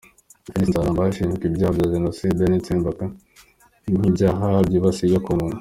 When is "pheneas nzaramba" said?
0.43-1.01